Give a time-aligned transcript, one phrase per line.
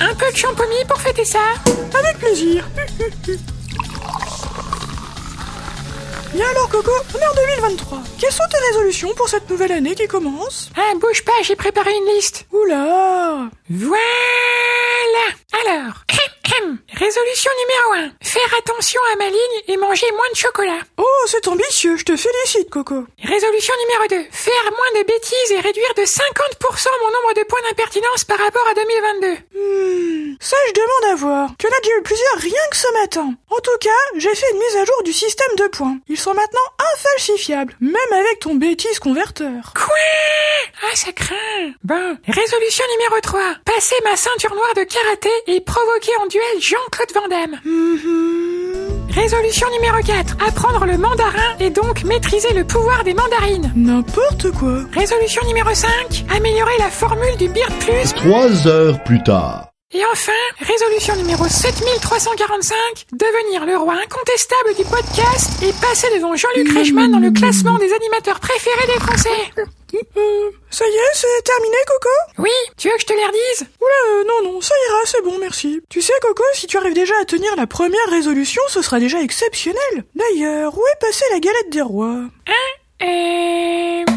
[0.00, 0.14] un.
[0.14, 1.40] Peu de champomis pour fêter ça.
[1.98, 2.68] Avec plaisir.
[6.34, 8.02] Bien alors Coco, on est en 2023.
[8.18, 10.68] Quelles sont tes résolutions pour cette nouvelle année qui commence?
[10.76, 12.46] Ah, bouge pas, j'ai préparé une liste.
[12.52, 14.00] Oula Voilà
[15.64, 16.02] Alors,
[16.92, 18.26] résolution numéro 1.
[18.26, 20.80] Faire attention à ma ligne et manger moins de chocolat.
[20.96, 23.04] Oh, c'est ambitieux, je te félicite Coco.
[23.22, 24.30] Résolution numéro 2.
[24.30, 28.66] Faire moins de bêtises et réduire de 50% mon nombre de points d'impertinence par rapport
[28.68, 29.26] à 2022.
[29.54, 31.50] Hmm, ça je demande à voir.
[31.58, 33.34] Tu en as déjà eu plusieurs rien que ce matin.
[33.50, 35.98] En tout cas, j'ai fait une mise à jour du système de points.
[36.08, 39.72] Ils sont maintenant infalsifiables, même avec ton bêtise converteur.
[39.74, 39.94] Quoi?
[40.82, 41.72] Ah, ça craint.
[41.82, 43.40] Bon, résolution numéro 3.
[43.64, 47.60] Passer ma ceinture noire de karaté et provoquer en duel Jean-Claude Van Damme.
[47.64, 49.10] Mhm.
[49.14, 50.36] Résolution numéro 4.
[50.46, 53.72] Apprendre le mandarin et donc maîtriser le pouvoir des mandarines.
[53.76, 54.78] N'importe quoi.
[54.92, 56.24] Résolution numéro 5.
[56.36, 58.12] Améliorer la formule du Beard Plus.
[58.14, 59.68] Trois heures plus tard.
[59.92, 62.74] Et enfin, résolution numéro 7345.
[63.12, 67.92] Devenir le roi incontestable du podcast et passer devant Jean-Luc Reichmann dans le classement des
[67.92, 69.30] animateurs préférés des Français.
[70.16, 73.68] Euh, ça y est, c'est terminé Coco Oui, tu veux que je te les redise
[73.80, 75.80] Oula, euh, non, non, ça ira, c'est bon, merci.
[75.88, 79.20] Tu sais Coco, si tu arrives déjà à tenir la première résolution, ce sera déjà
[79.22, 80.04] exceptionnel.
[80.14, 82.24] D'ailleurs, où est passée la galette des rois?
[82.46, 83.02] Hein?
[83.02, 84.13] Euh...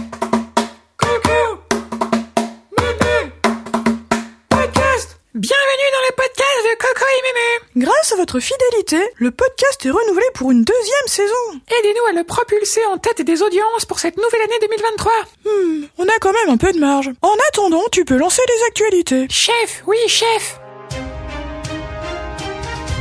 [7.78, 11.62] Grâce à votre fidélité, le podcast est renouvelé pour une deuxième saison.
[11.80, 15.12] Aidez-nous à le propulser en tête des audiences pour cette nouvelle année 2023.
[15.46, 17.12] Hmm, on a quand même un peu de marge.
[17.22, 19.28] En attendant, tu peux lancer les actualités.
[19.30, 20.60] Chef, oui, chef.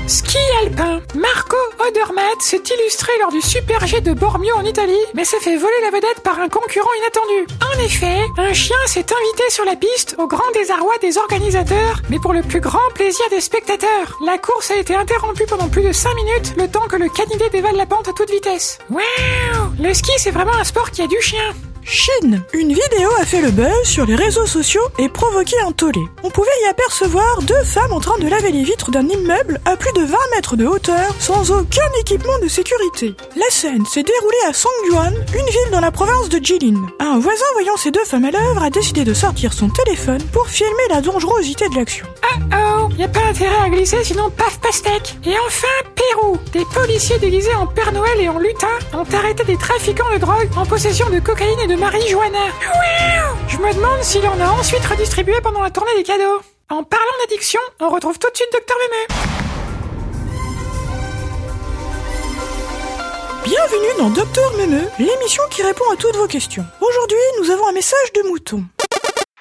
[0.09, 1.03] Ski alpin.
[1.17, 5.57] Marco Odermatt s'est illustré lors du Super G de Bormio en Italie, mais s'est fait
[5.57, 7.55] voler la vedette par un concurrent inattendu.
[7.75, 12.21] En effet, un chien s'est invité sur la piste au grand désarroi des organisateurs, mais
[12.21, 14.17] pour le plus grand plaisir des spectateurs.
[14.25, 17.49] La course a été interrompue pendant plus de 5 minutes, le temps que le canidé
[17.51, 18.79] dévale la pente à toute vitesse.
[18.91, 19.03] Waouh
[19.81, 21.53] Le ski, c'est vraiment un sport qui a du chien.
[21.89, 22.43] Chine.
[22.53, 26.01] Une vidéo a fait le buzz sur les réseaux sociaux et provoqué un tollé.
[26.25, 29.77] On pouvait y apercevoir deux femmes en train de laver les vitres d'un immeuble à
[29.77, 33.15] plus de 20 mètres de hauteur sans aucun équipement de sécurité.
[33.57, 36.79] Scène s'est déroulée à Songyuan, une ville dans la province de Jilin.
[37.01, 40.47] Un voisin voyant ces deux femmes à l'œuvre a décidé de sortir son téléphone pour
[40.47, 42.07] filmer la dangerosité de l'action.
[42.23, 45.17] Oh oh, y a pas intérêt à glisser sinon paf pastèque.
[45.25, 46.37] Et enfin, Pérou.
[46.53, 50.51] Des policiers déguisés en Père Noël et en lutin ont arrêté des trafiquants de drogue
[50.55, 52.39] en possession de cocaïne et de marijuana.
[52.39, 56.43] Ouiou Je me demande s'il en a ensuite redistribué pendant la tournée des cadeaux.
[56.69, 59.46] En parlant d'addiction, on retrouve tout de suite Docteur Mémé.
[63.47, 66.65] Bienvenue dans Docteur Memeux, l'émission qui répond à toutes vos questions.
[66.81, 68.65] Aujourd'hui, nous avons un message de mouton.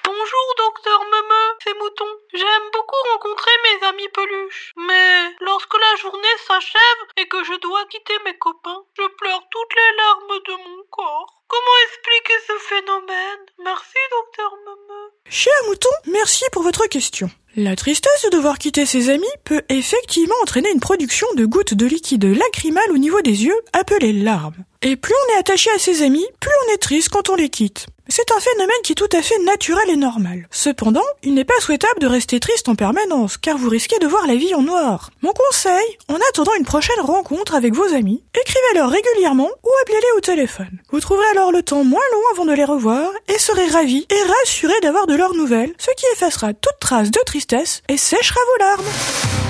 [0.04, 2.06] Bonjour, docteur Meme, c'est Mouton.
[2.32, 4.72] J'aime beaucoup rencontrer mes amis peluches.
[4.76, 9.74] Mais lorsque la journée s'achève et que je dois quitter mes copains, je pleure toutes
[9.74, 11.42] les larmes de mon corps.
[11.48, 13.44] Comment expliquer ce phénomène?
[13.64, 15.10] Merci, docteur Meme.
[15.28, 17.28] Cher mouton, merci pour votre question.
[17.58, 21.86] La tristesse de devoir quitter ses amis peut effectivement entraîner une production de gouttes de
[21.86, 24.62] liquide lacrymal au niveau des yeux, appelées larmes.
[24.82, 27.48] Et plus on est attaché à ses amis, plus on est triste quand on les
[27.48, 27.86] quitte.
[28.08, 30.46] C'est un phénomène qui est tout à fait naturel et normal.
[30.52, 34.26] Cependant, il n'est pas souhaitable de rester triste en permanence, car vous risquez de voir
[34.28, 35.10] la vie en noir.
[35.22, 40.20] Mon conseil, en attendant une prochaine rencontre avec vos amis, écrivez-leur régulièrement ou appelez-les au
[40.20, 40.80] téléphone.
[40.90, 44.22] Vous trouverez alors le temps moins long avant de les revoir et serez ravis et
[44.22, 48.64] rassurés d'avoir de leurs nouvelles, ce qui effacera toute trace de tristesse et séchera vos
[48.64, 49.45] larmes.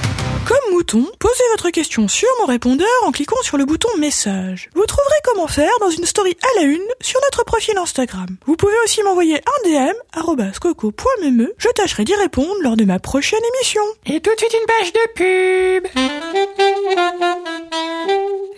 [0.47, 4.71] Comme mouton, posez votre question sur mon répondeur en cliquant sur le bouton message.
[4.77, 8.29] Vous trouverez comment faire dans une story à la une sur notre profil Instagram.
[8.47, 9.95] Vous pouvez aussi m'envoyer un DM
[10.61, 11.49] coco.meme.
[11.59, 13.83] Je tâcherai d'y répondre lors de ma prochaine émission.
[14.07, 15.87] Et tout de suite une page de pub.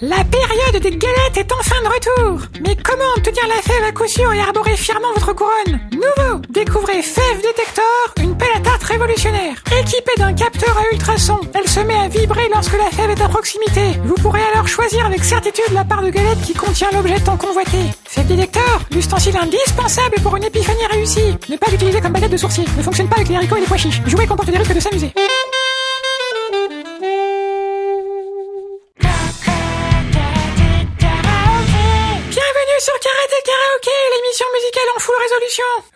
[0.00, 2.48] La période des galettes est enfin de retour.
[2.64, 5.80] Mais comment obtenir la fève à coup sûr et arborer fièrement votre couronne?
[5.92, 9.56] Nouveau, découvrez Fève Detector, une pelle à tarte révolutionnaire.
[9.80, 11.40] Équipée d'un capteur à ultrasons,
[11.84, 13.98] met à vibrer lorsque la fève est à proximité.
[14.04, 17.78] Vous pourrez alors choisir avec certitude la part de galette qui contient l'objet tant convoité.
[18.04, 21.36] Fève Detector, l'ustensile indispensable pour une épiphanie réussie.
[21.48, 22.64] Ne pas l'utiliser comme baguette de sourcil.
[22.76, 24.00] Ne fonctionne pas avec les haricots et les pois chiches.
[24.06, 25.12] Jouer comporte des risques de s'amuser.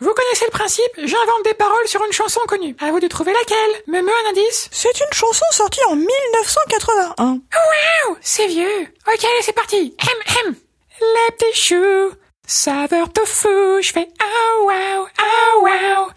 [0.00, 2.76] Vous connaissez le principe, j'invente des paroles sur une chanson connue.
[2.80, 3.82] À vous de trouver laquelle.
[3.86, 7.24] Me me un indice C'est une chanson sortie en 1981.
[7.24, 8.82] Waouh, c'est vieux.
[9.06, 9.96] Ok, allez, c'est parti.
[9.98, 10.54] Hem, hem.
[11.00, 12.12] Les petits choux,
[12.46, 16.10] saveur tofu, je fais oh wow, oh wow,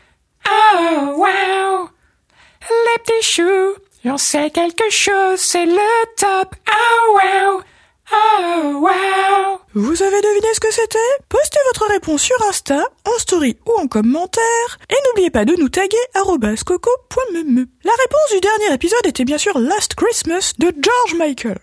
[0.48, 1.90] oh wow.
[2.70, 7.62] Les petits choux, j'en sais quelque chose, c'est le top, oh wow,
[8.12, 9.60] oh wow.
[9.74, 11.00] Vous avez deviné ce que c'était?
[11.28, 14.78] Postez votre réponse sur Insta, en story ou en commentaire.
[14.90, 15.98] Et n'oubliez pas de nous taguer
[16.66, 17.66] coco.meme.
[17.84, 21.60] La réponse du dernier épisode était bien sûr Last Christmas de George Michael.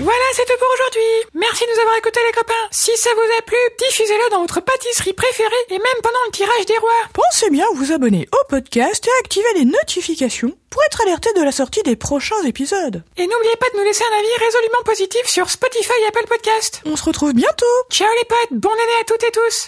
[0.00, 1.10] Voilà, c'est tout pour aujourd'hui.
[1.34, 2.54] Merci de nous avoir écoutés les copains.
[2.70, 6.66] Si ça vous a plu, diffusez-le dans votre pâtisserie préférée et même pendant le tirage
[6.66, 7.02] des rois.
[7.12, 11.30] Pensez bien à vous abonner au podcast et à activer les notifications pour être alerté
[11.36, 13.02] de la sortie des prochains épisodes.
[13.16, 16.80] Et n'oubliez pas de nous laisser un avis résolument positif sur Spotify et Apple Podcast.
[16.86, 17.66] On se retrouve bientôt.
[17.90, 19.66] Ciao les potes, bonne année à toutes et tous.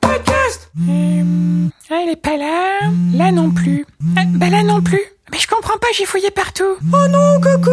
[0.00, 0.70] Podcast.
[0.88, 2.80] Euh, ah, il est pas là.
[3.14, 3.86] Là non plus.
[4.18, 5.00] Ah, bah là non plus.
[5.72, 6.76] Comprends pas, j'ai fouillé partout.
[6.92, 7.70] Oh non, Coco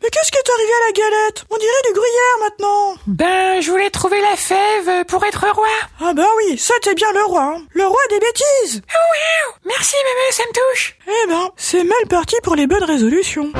[0.00, 1.44] Mais qu'est-ce qui est arrivé à la galette?
[1.50, 5.66] On dirait du gruyère maintenant Ben, je voulais trouver la fève pour être roi.
[6.00, 7.62] Ah bah oui, ça t'es bien le roi, hein.
[7.72, 10.96] le roi des bêtises Oh wow Merci mémé, ça me touche.
[11.08, 13.50] Eh ben, c'est mal parti pour les bonnes résolutions.